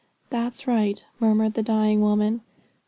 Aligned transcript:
'That's 0.31 0.65
right,' 0.65 1.05
murmured 1.19 1.53
the 1.53 1.61
dying 1.61 2.01
woman. 2.01 2.41